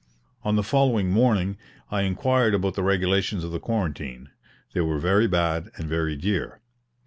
On 0.41 0.55
the 0.55 0.63
following 0.63 1.11
morning 1.11 1.57
I 1.91 2.01
inquired 2.01 2.55
about 2.55 2.73
the 2.73 2.81
regulations 2.81 3.43
of 3.43 3.51
the 3.51 3.59
quarantine 3.59 4.31
they 4.73 4.81
were 4.81 4.97
very 4.97 5.27
bad 5.27 5.69
and 5.77 5.87
very 5.87 6.15
dear. 6.17 6.59